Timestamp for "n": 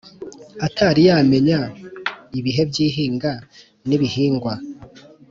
3.87-3.89